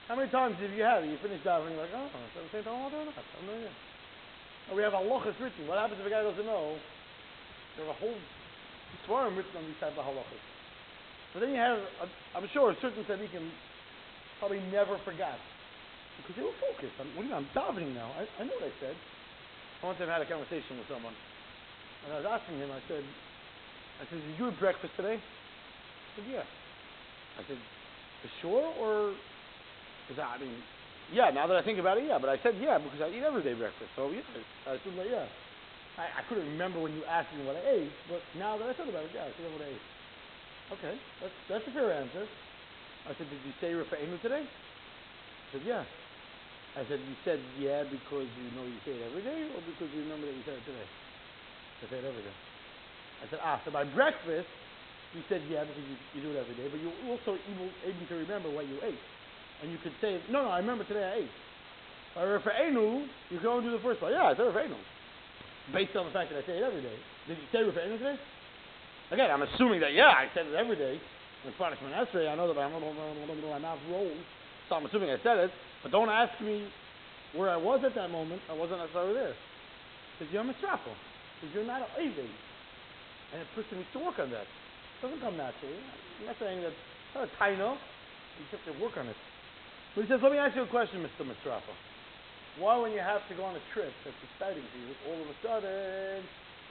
How 0.07 0.15
many 0.15 0.31
times 0.31 0.55
have 0.63 0.71
you 0.71 0.87
had 0.87 1.03
it? 1.03 1.11
You 1.11 1.19
finish 1.19 1.43
davening, 1.43 1.75
like, 1.75 1.91
oh, 1.91 2.07
said 2.31 2.47
the 2.47 2.51
same 2.55 2.63
time 2.63 2.79
day 2.87 3.03
or 3.03 3.11
not? 3.11 3.19
I'm 3.19 3.43
not 3.43 3.59
here. 3.59 3.75
We 4.71 4.79
have 4.83 4.95
halachas 4.95 5.35
written. 5.43 5.67
What 5.67 5.83
happens 5.83 5.99
if 5.99 6.07
a 6.07 6.11
guy 6.11 6.23
doesn't 6.23 6.47
know? 6.47 6.79
There 7.75 7.83
are 7.83 7.91
a 7.91 7.99
whole 7.99 8.15
swarm 9.03 9.35
written 9.35 9.51
on 9.59 9.67
these 9.67 9.75
type 9.83 9.99
of 9.99 10.07
halachas. 10.07 10.43
But 11.35 11.43
then 11.43 11.51
you 11.51 11.59
have, 11.59 11.79
a, 11.99 12.07
I'm 12.39 12.47
sure, 12.55 12.71
a 12.71 12.77
certain 12.79 13.03
tzaddikim 13.03 13.51
probably 14.39 14.63
never 14.71 14.95
forgot. 15.03 15.35
Because 16.23 16.39
they 16.39 16.45
were 16.47 16.55
focused. 16.63 16.95
I'm, 17.03 17.11
what 17.19 17.27
do 17.27 17.27
you 17.27 17.35
mean? 17.35 17.43
I'm 17.43 17.51
davening 17.51 17.91
now. 17.91 18.07
I, 18.15 18.23
I 18.39 18.47
know 18.47 18.55
what 18.55 18.71
I 18.71 18.75
said. 18.79 18.95
One 19.83 19.99
time 19.99 20.07
I 20.07 20.17
had 20.17 20.23
a 20.23 20.31
conversation 20.31 20.79
with 20.79 20.87
someone, 20.87 21.13
and 22.07 22.15
I 22.15 22.23
was 22.23 22.27
asking 22.31 22.63
him. 22.63 22.71
I 22.71 22.81
said, 22.87 23.03
I 23.99 24.03
said, 24.07 24.23
did 24.23 24.39
you 24.39 24.47
have 24.49 24.57
breakfast 24.57 24.95
today? 24.95 25.19
He 25.19 26.09
said, 26.15 26.25
yeah. 26.31 26.47
I 27.37 27.43
said, 27.43 27.59
for 28.23 28.31
sure, 28.41 28.65
or 28.81 29.13
that? 30.15 30.27
I 30.27 30.37
mean, 30.37 30.63
yeah. 31.11 31.29
Now 31.29 31.47
that 31.47 31.57
I 31.57 31.61
think 31.61 31.79
about 31.79 31.97
it, 31.97 32.05
yeah. 32.07 32.17
But 32.19 32.29
I 32.29 32.37
said, 32.41 32.55
yeah, 32.61 32.77
because 32.77 33.01
I 33.01 33.09
eat 33.09 33.23
every 33.23 33.43
day 33.43 33.53
breakfast. 33.53 33.91
So 33.95 34.11
yeah, 34.11 34.21
I 34.65 34.77
said, 34.83 34.93
like, 34.95 35.07
yeah. 35.11 35.25
I, 35.97 36.19
I 36.19 36.21
couldn't 36.29 36.45
remember 36.45 36.79
when 36.79 36.93
you 36.93 37.05
asked 37.05 37.33
me 37.33 37.43
what 37.43 37.55
I 37.55 37.69
ate, 37.69 38.07
but 38.07 38.27
now 38.35 38.57
that 38.57 38.69
I 38.69 38.73
thought 38.73 38.89
about 38.89 39.05
it, 39.05 39.11
yeah, 39.13 39.25
I 39.25 39.31
forget 39.33 39.51
what 39.51 39.61
I 39.61 39.69
ate. 39.75 39.81
Okay, 40.71 40.95
that's 41.21 41.33
that's 41.49 41.67
a 41.67 41.71
fair 41.71 41.91
answer. 41.93 42.29
I 43.05 43.13
said, 43.17 43.29
did 43.29 43.43
you 43.45 43.53
say 43.61 43.71
Rafa'inu 43.71 44.21
today? 44.21 44.43
I 44.45 45.51
said, 45.51 45.61
yeah. 45.65 45.85
I 46.75 46.85
said, 46.87 47.01
you 47.07 47.15
said 47.25 47.41
yeah 47.57 47.83
because 47.83 48.27
you 48.37 48.51
know 48.51 48.65
you 48.65 48.79
say 48.85 48.91
it 48.91 49.01
every 49.01 49.23
day, 49.23 49.47
or 49.53 49.61
because 49.61 49.91
you 49.93 49.99
remember 50.01 50.27
that 50.27 50.35
you 50.35 50.43
said 50.45 50.55
it 50.55 50.65
today? 50.65 50.85
I 51.83 51.89
say 51.89 51.97
it 51.97 52.05
every 52.05 52.23
day. 52.23 52.35
I 53.21 53.27
said, 53.29 53.39
ah, 53.43 53.61
so 53.65 53.71
by 53.71 53.83
breakfast, 53.83 54.49
you 55.13 55.23
said 55.29 55.43
yeah 55.49 55.63
because 55.63 55.83
you, 55.89 55.97
you 56.13 56.21
do 56.21 56.31
it 56.31 56.37
every 56.37 56.55
day, 56.55 56.67
but 56.69 56.79
you're 56.79 56.93
also 57.07 57.37
able, 57.49 57.73
able 57.85 58.05
to 58.05 58.15
remember 58.15 58.49
what 58.49 58.67
you 58.67 58.81
ate. 58.83 59.01
And 59.61 59.71
you 59.71 59.77
could 59.81 59.93
say, 60.01 60.21
no, 60.29 60.43
no, 60.43 60.49
I 60.49 60.59
remember 60.59 60.83
today 60.85 61.03
I 61.03 61.13
ate. 61.25 61.35
By 62.13 62.23
Rafa'inu, 62.25 63.05
you 63.29 63.37
can 63.37 63.47
only 63.47 63.65
do 63.65 63.71
the 63.71 63.83
first 63.83 63.99
part. 63.99 64.13
Yeah, 64.13 64.25
I 64.25 64.33
said 64.33 64.45
Rafa'inu. 64.45 64.77
Based 65.73 65.95
on 65.95 66.05
the 66.05 66.13
fact 66.13 66.29
that 66.29 66.37
I 66.39 66.45
say 66.45 66.57
it 66.57 66.63
every 66.63 66.81
day. 66.81 66.97
Did 67.27 67.37
you 67.37 67.47
say 67.51 67.59
Rafa'inu 67.65 67.97
today? 67.97 68.17
Again, 69.11 69.31
I'm 69.31 69.41
assuming 69.41 69.79
that, 69.81 69.93
yeah, 69.93 70.11
I 70.11 70.27
said 70.33 70.47
it 70.47 70.55
every 70.55 70.75
day. 70.75 70.99
In 71.45 71.53
punishment 71.55 71.93
essay, 71.93 72.27
I 72.27 72.35
know 72.35 72.51
that 72.51 72.59
I'm 72.59 72.73
my 72.73 73.59
mouth 73.59 73.79
rolls, 73.89 74.17
so 74.67 74.75
I'm 74.75 74.85
assuming 74.85 75.11
I 75.11 75.21
said 75.23 75.37
it. 75.37 75.51
But 75.83 75.91
don't 75.91 76.09
ask 76.09 76.33
me 76.41 76.67
where 77.35 77.49
I 77.49 77.55
was 77.55 77.79
at 77.85 77.93
that 77.95 78.09
moment. 78.09 78.41
I 78.49 78.53
wasn't 78.53 78.79
necessarily 78.79 79.13
there. 79.13 79.35
Because 80.17 80.33
you're 80.33 80.41
a 80.41 80.45
mitzrafel. 80.45 80.91
Because 81.37 81.53
you're 81.53 81.67
not 81.67 81.87
an. 81.97 82.11
And 83.33 83.41
a 83.43 83.47
person 83.55 83.77
needs 83.77 83.91
to 83.93 83.99
work 83.99 84.17
on 84.19 84.31
that. 84.31 84.47
It 84.47 84.99
doesn't 85.03 85.21
come 85.21 85.37
naturally. 85.37 85.77
I'm 86.19 86.25
not 86.25 86.35
saying 86.39 86.61
that 86.65 86.73
it's 86.73 87.13
not 87.13 87.29
a 87.29 87.31
taino. 87.37 87.77
You 87.77 88.43
have 88.51 88.65
to 88.65 88.83
work 88.83 88.97
on 88.97 89.07
it. 89.07 89.15
He 89.97 90.05
says, 90.05 90.21
let 90.21 90.29
me 90.29 90.37
ask 90.37 90.53
you 90.53 90.61
a 90.61 90.69
question, 90.69 91.01
Mr. 91.01 91.25
Mitzrafa. 91.25 91.73
Why, 92.61 92.77
when 92.77 92.93
you 92.93 93.01
have 93.01 93.25
to 93.29 93.33
go 93.33 93.49
on 93.49 93.57
a 93.57 93.65
trip 93.73 93.89
that's 94.05 94.21
exciting 94.29 94.61
to 94.61 94.77
you, 94.77 94.93
all 95.09 95.17
of 95.17 95.25
a 95.25 95.37
sudden 95.41 96.21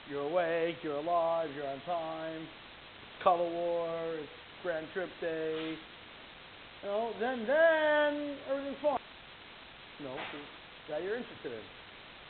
you're 0.07 0.23
awake, 0.31 0.79
you're 0.79 0.95
alive, 0.95 1.51
you're 1.51 1.67
on 1.67 1.83
time, 1.83 2.39
it's 2.39 3.19
color 3.23 3.43
war, 3.43 3.91
it's 4.15 4.31
grand 4.63 4.87
trip 4.95 5.11
day, 5.19 5.75
you 6.83 6.87
know, 6.87 7.11
then 7.19 7.43
then 7.43 8.39
everything's 8.47 8.79
fine. 8.79 9.03
You 9.99 10.07
know, 10.07 10.15
that 10.87 11.03
you're 11.03 11.19
interested 11.19 11.51
in. 11.51 11.65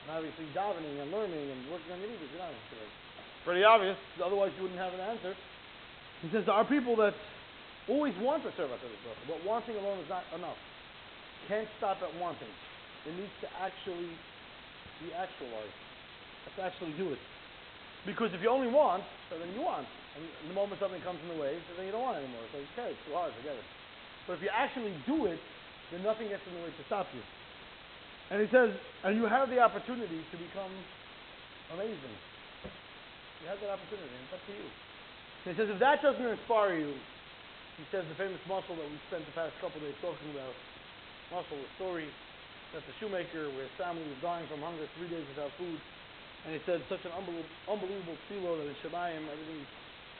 And 0.09 0.17
obviously 0.17 0.49
davening 0.57 0.97
and 0.97 1.13
learning 1.13 1.45
and 1.45 1.61
working 1.69 1.93
on 1.93 2.01
your 2.01 2.09
needs 2.09 2.25
you're 2.25 2.41
not 2.41 2.49
interested 2.49 2.81
in. 2.81 2.89
Pretty 3.45 3.61
obvious, 3.61 3.97
otherwise 4.17 4.49
you 4.57 4.65
wouldn't 4.65 4.81
have 4.81 4.97
an 4.97 5.05
answer. 5.13 5.37
He 6.25 6.33
says 6.33 6.49
there 6.49 6.57
are 6.57 6.65
people 6.65 6.97
that 7.05 7.13
always 7.85 8.17
want 8.17 8.41
to 8.49 8.51
serve 8.57 8.73
HaKadosh 8.73 9.01
Baruch 9.05 9.21
but 9.29 9.39
wanting 9.45 9.77
alone 9.77 10.01
is 10.01 10.09
not 10.09 10.25
enough. 10.33 10.57
Can't 11.45 11.69
stop 11.77 12.01
at 12.01 12.09
wanting. 12.17 12.49
It 13.05 13.13
needs 13.13 13.31
to 13.45 13.47
actually 13.61 14.09
be 14.99 15.13
actualized. 15.13 15.77
To 16.57 16.63
actually 16.63 16.95
do 16.97 17.13
it. 17.13 17.21
Because 18.07 18.33
if 18.33 18.41
you 18.41 18.49
only 18.49 18.71
want, 18.71 19.03
so 19.29 19.37
then 19.37 19.51
you 19.53 19.61
want. 19.61 19.85
And 20.17 20.25
the 20.49 20.57
moment 20.57 20.81
something 20.81 21.03
comes 21.05 21.21
in 21.21 21.29
the 21.29 21.37
way, 21.37 21.53
so 21.69 21.77
then 21.77 21.85
you 21.85 21.93
don't 21.93 22.01
want 22.01 22.17
it 22.17 22.25
anymore. 22.25 22.41
It's 22.49 22.55
like, 22.55 22.65
okay, 22.73 22.89
it's 22.95 23.03
too 23.05 23.13
hard, 23.13 23.29
forget 23.37 23.53
it. 23.53 23.67
But 24.25 24.39
if 24.39 24.47
you 24.47 24.49
actually 24.49 24.95
do 25.05 25.29
it, 25.29 25.37
then 25.93 26.01
nothing 26.01 26.31
gets 26.31 26.41
in 26.49 26.55
the 26.57 26.63
way 26.65 26.71
to 26.71 26.83
stop 26.89 27.05
you. 27.13 27.21
And 28.33 28.41
he 28.41 28.49
says, 28.49 28.73
and 29.05 29.15
you 29.15 29.29
have 29.29 29.51
the 29.51 29.59
opportunity 29.59 30.23
to 30.23 30.35
become 30.35 30.71
amazing. 31.77 32.15
You 33.43 33.51
have 33.51 33.59
that 33.61 33.77
opportunity, 33.77 34.09
and 34.09 34.23
it's 34.25 34.35
up 34.35 34.43
to 34.49 34.53
you. 34.55 34.67
And 35.45 35.47
he 35.53 35.55
says, 35.55 35.69
if 35.69 35.79
that 35.79 36.01
doesn't 36.01 36.25
inspire 36.25 36.75
you, 36.79 36.91
he 37.77 37.85
says 37.93 38.03
the 38.09 38.17
famous 38.17 38.41
mashal 38.49 38.73
that 38.73 38.87
we 38.87 38.97
spent 39.07 39.23
the 39.29 39.35
past 39.37 39.53
couple 39.61 39.77
days 39.79 39.95
talking 40.01 40.31
about, 40.33 40.55
mashal, 41.33 41.57
the 41.59 41.71
story 41.75 42.07
that 42.75 42.83
the 42.83 42.93
shoemaker, 42.99 43.47
where 43.55 43.63
his 43.63 43.75
family 43.79 44.03
was 44.03 44.19
dying 44.19 44.47
from 44.51 44.59
hunger, 44.59 44.85
three 44.99 45.07
days 45.07 45.23
without 45.31 45.51
food, 45.55 45.79
and 46.45 46.55
he 46.55 46.61
said 46.67 46.83
such 46.87 47.03
an 47.03 47.11
unbelievable, 47.15 47.51
unbelievable 47.67 48.15
tefillah 48.27 48.59
that 48.59 48.67
in 48.67 48.77
Shemayim 48.83 49.23
everything 49.27 49.63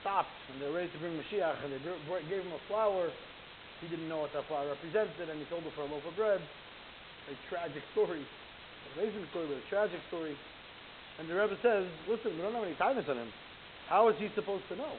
stopped, 0.04 0.34
and 0.52 0.60
they're 0.60 0.76
ready 0.76 0.92
to 0.92 1.00
bring 1.00 1.16
Mashiach, 1.20 1.64
and 1.64 1.72
they 1.72 1.82
gave 2.28 2.44
him 2.44 2.56
a 2.56 2.64
flower, 2.68 3.12
he 3.82 3.88
didn't 3.88 4.10
know 4.10 4.26
what 4.26 4.34
that 4.34 4.48
flower 4.50 4.68
represented, 4.68 5.30
and 5.30 5.38
he 5.38 5.46
told 5.52 5.62
her 5.64 5.74
for 5.78 5.86
a 5.86 5.90
loaf 5.92 6.02
of 6.08 6.16
bread. 6.18 6.42
A 7.28 7.36
tragic 7.52 7.84
story. 7.92 8.24
An 8.24 8.90
amazing 8.98 9.28
story, 9.30 9.46
but 9.52 9.60
a 9.60 9.68
tragic 9.70 10.00
story. 10.08 10.34
And 11.20 11.30
the 11.30 11.36
Rebbe 11.36 11.58
says, 11.62 11.86
listen, 12.08 12.34
we 12.36 12.42
don't 12.42 12.56
have 12.56 12.64
any 12.64 12.78
kindness 12.80 13.06
on 13.10 13.18
him. 13.18 13.30
How 13.90 14.10
is 14.10 14.16
he 14.18 14.30
supposed 14.34 14.64
to 14.70 14.76
know? 14.76 14.96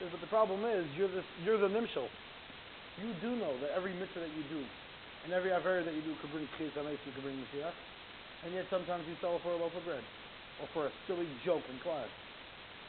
Says, 0.00 0.08
but 0.10 0.20
the 0.20 0.28
problem 0.28 0.64
is, 0.64 0.84
you're, 0.96 1.08
this, 1.08 1.24
you're 1.44 1.56
the 1.56 1.68
nimshal. 1.68 2.08
You 2.96 3.12
do 3.20 3.36
know 3.36 3.52
that 3.60 3.76
every 3.76 3.92
mitzvah 3.92 4.24
that 4.24 4.32
you 4.32 4.44
do, 4.48 4.60
and 5.24 5.32
every 5.36 5.52
aver 5.52 5.84
that 5.84 5.92
you 5.92 6.00
do 6.00 6.16
could 6.24 6.32
bring 6.32 6.48
kids 6.56 6.72
on 6.80 6.88
you 6.88 7.12
could 7.12 7.24
bring 7.24 7.36
Mashiach. 7.36 7.76
And 8.44 8.54
yet 8.56 8.64
sometimes 8.72 9.04
you 9.04 9.16
it 9.20 9.42
for 9.44 9.52
a 9.52 9.58
loaf 9.60 9.74
of 9.76 9.84
bread, 9.84 10.04
or 10.60 10.66
for 10.72 10.88
a 10.88 10.92
silly 11.04 11.28
joke 11.44 11.64
in 11.68 11.76
class, 11.84 12.08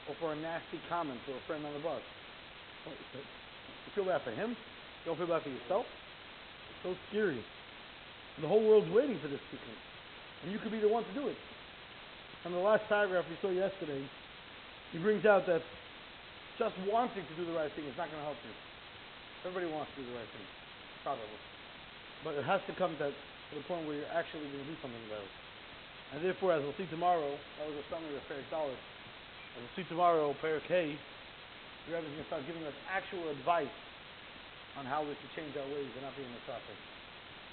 or 0.07 0.15
for 0.19 0.31
a 0.31 0.37
nasty 0.39 0.79
comment 0.87 1.19
to 1.27 1.35
a 1.35 1.41
friend 1.43 1.65
on 1.65 1.73
the 1.75 1.83
bus. 1.83 1.99
Oh, 2.87 2.95
you 2.95 3.91
feel 3.95 4.07
bad 4.07 4.23
for 4.23 4.31
him? 4.31 4.55
You 4.55 5.05
don't 5.11 5.19
feel 5.19 5.27
bad 5.27 5.43
for 5.43 5.51
yourself? 5.51 5.83
It's 5.83 6.81
so 6.87 6.91
scary. 7.11 7.43
The 8.39 8.47
whole 8.47 8.63
world's 8.63 8.91
waiting 8.93 9.19
for 9.19 9.27
this 9.27 9.41
tikkun. 9.51 9.77
And 10.43 10.51
you 10.53 10.59
could 10.59 10.71
be 10.71 10.79
the 10.79 10.87
one 10.87 11.03
to 11.03 11.13
do 11.17 11.27
it. 11.27 11.35
And 12.45 12.53
the 12.53 12.63
last 12.63 12.87
paragraph 12.87 13.25
we 13.27 13.35
saw 13.41 13.49
yesterday, 13.49 14.05
he 14.93 14.99
brings 14.99 15.25
out 15.25 15.47
that 15.47 15.61
just 16.59 16.75
wanting 16.87 17.25
to 17.25 17.35
do 17.35 17.43
the 17.43 17.57
right 17.57 17.71
thing 17.75 17.85
is 17.85 17.97
not 17.97 18.07
going 18.07 18.21
to 18.21 18.27
help 18.29 18.37
you. 18.45 18.53
Everybody 19.45 19.69
wants 19.69 19.93
to 19.93 20.01
do 20.01 20.09
the 20.09 20.15
right 20.17 20.31
thing. 20.33 20.47
Probably. 21.05 21.41
But 22.25 22.33
it 22.41 22.45
has 22.45 22.61
to 22.65 22.73
come 22.73 22.97
to, 22.97 23.13
to 23.13 23.53
the 23.53 23.65
point 23.69 23.85
where 23.85 24.01
you're 24.01 24.15
actually 24.15 24.49
going 24.49 24.65
to 24.65 24.71
do 24.71 24.77
something 24.81 25.03
about 25.07 25.21
it. 25.21 25.33
And 26.13 26.23
therefore, 26.23 26.55
as 26.55 26.63
we'll 26.63 26.77
see 26.79 26.87
tomorrow, 26.87 27.35
that 27.59 27.65
was 27.67 27.77
a 27.77 27.85
summary 27.91 28.15
of 28.15 28.23
Perik 28.31 28.47
Dalit. 28.47 28.73
As 28.73 29.59
we'll 29.61 29.75
see 29.77 29.87
tomorrow, 29.91 30.31
Perik 30.39 30.65
Hay, 30.71 30.95
the 31.85 31.89
Rebbe 31.95 32.07
is 32.07 32.13
going 32.15 32.25
to 32.25 32.31
start 32.31 32.43
giving 32.47 32.63
us 32.63 32.75
actual 32.87 33.27
advice 33.29 33.71
on 34.79 34.85
how 34.85 35.03
we 35.03 35.15
should 35.17 35.33
change 35.35 35.53
our 35.57 35.67
ways 35.67 35.89
and 35.97 36.03
not 36.03 36.15
be 36.15 36.23
in 36.23 36.31
the 36.31 36.43
traffic. 36.47 36.77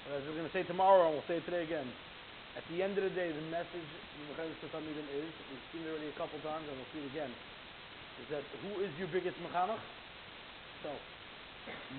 But 0.06 0.20
as 0.20 0.22
we're 0.28 0.36
going 0.38 0.50
to 0.50 0.54
say 0.54 0.62
tomorrow, 0.66 1.08
and 1.08 1.16
we'll 1.16 1.28
say 1.30 1.40
it 1.40 1.46
today 1.48 1.64
again, 1.64 1.88
at 2.54 2.62
the 2.70 2.82
end 2.84 2.94
of 2.94 3.02
the 3.02 3.14
day, 3.14 3.32
the 3.34 3.46
message 3.50 3.88
of 4.30 4.70
Talmidim 4.70 5.08
is, 5.10 5.26
we've 5.50 5.66
seen 5.74 5.82
it 5.82 5.90
already 5.90 6.06
a 6.10 6.16
couple 6.18 6.38
times, 6.46 6.62
and 6.68 6.76
we'll 6.78 6.92
see 6.94 7.02
it 7.02 7.10
again, 7.10 7.32
is 8.22 8.28
that 8.30 8.44
who 8.62 8.78
is 8.84 8.92
your 8.94 9.10
biggest 9.10 9.34
mechanach? 9.42 9.82
Self. 10.86 11.00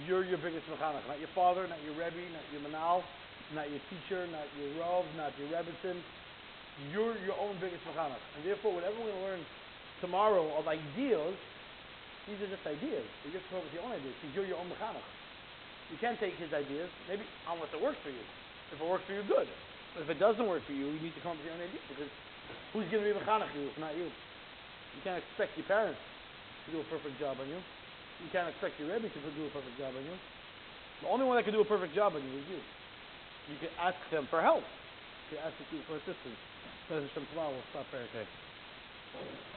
You're 0.05 0.25
your 0.25 0.37
biggest 0.37 0.67
mechanach, 0.69 1.05
not 1.07 1.17
your 1.17 1.31
father, 1.33 1.65
not 1.65 1.79
your 1.81 1.95
rebbe, 1.97 2.21
not 2.35 2.45
your 2.53 2.61
manal, 2.67 3.01
not 3.53 3.69
your 3.71 3.81
teacher, 3.89 4.27
not 4.29 4.45
your 4.59 4.69
rav, 4.77 5.05
not 5.17 5.31
your 5.39 5.49
rebbetzin. 5.49 5.97
You're 6.91 7.17
your 7.23 7.39
own 7.39 7.55
biggest 7.63 7.81
mechanach. 7.87 8.21
And 8.35 8.43
therefore, 8.43 8.75
whatever 8.75 8.97
to 8.99 9.15
learn 9.23 9.41
tomorrow 10.01 10.45
of 10.59 10.67
ideas, 10.67 11.33
these 12.27 12.37
are 12.41 12.49
just 12.51 12.65
ideas. 12.67 13.05
You 13.23 13.31
get 13.31 13.41
to 13.41 13.49
come 13.49 13.61
up 13.61 13.65
with 13.65 13.73
your 13.73 13.85
own 13.87 13.93
ideas 13.95 14.13
because 14.19 14.33
you're 14.35 14.49
your 14.49 14.59
own 14.59 14.69
mechanech. 14.69 15.09
You 15.93 15.97
can't 16.01 16.17
take 16.17 16.35
his 16.41 16.49
ideas, 16.51 16.89
maybe 17.07 17.23
unless 17.45 17.69
it 17.71 17.81
works 17.81 18.01
for 18.01 18.09
you. 18.09 18.25
If 18.73 18.81
it 18.81 18.87
works 18.89 19.05
for 19.05 19.13
you, 19.13 19.21
good. 19.29 19.45
But 19.93 20.05
if 20.05 20.09
it 20.09 20.19
doesn't 20.19 20.45
work 20.45 20.65
for 20.65 20.73
you, 20.73 20.89
you 20.89 20.99
need 20.99 21.13
to 21.13 21.21
come 21.21 21.33
up 21.33 21.39
with 21.39 21.47
your 21.47 21.55
own 21.55 21.61
ideas 21.61 21.85
because 21.89 22.11
who's 22.73 22.89
going 22.89 23.05
to 23.05 23.07
be 23.09 23.15
mechanech 23.15 23.53
you 23.53 23.69
if 23.69 23.77
not 23.77 23.93
you? 23.95 24.09
You 24.09 25.01
can't 25.05 25.21
expect 25.21 25.53
your 25.55 25.69
parents 25.69 26.01
to 26.65 26.67
do 26.73 26.81
a 26.81 26.87
perfect 26.89 27.17
job 27.21 27.37
on 27.39 27.47
you. 27.47 27.61
You 28.23 28.29
can't 28.31 28.49
expect 28.49 28.79
your 28.79 28.89
Rebbe 28.89 29.09
to 29.09 29.19
do 29.19 29.45
a 29.45 29.49
perfect 29.49 29.77
job 29.77 29.93
on 29.97 30.03
you. 30.03 30.17
The 31.01 31.07
only 31.07 31.25
one 31.25 31.35
that 31.37 31.43
can 31.43 31.53
do 31.53 31.61
a 31.61 31.65
perfect 31.65 31.93
job 31.93 32.15
on 32.15 32.21
you 32.23 32.39
is 32.39 32.45
you. 32.49 32.59
You 33.51 33.57
can 33.59 33.69
ask 33.77 33.97
them 34.09 34.27
for 34.29 34.41
help. 34.41 34.63
You 35.29 35.37
can 35.37 35.45
ask 35.45 35.57
them 35.57 35.83
for 35.85 35.97
assistance. 35.97 36.39
President 36.87 37.29
tomorrow 37.29 37.51
will 37.51 37.65
stop 37.71 37.91
there. 37.91 38.07
Okay. 38.09 39.54